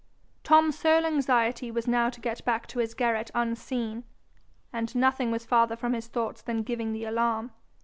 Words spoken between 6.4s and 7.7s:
than giving the alarm.